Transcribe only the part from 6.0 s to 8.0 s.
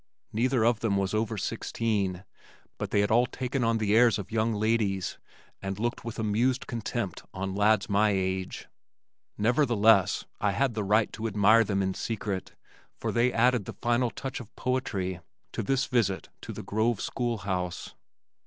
with amused contempt on lads of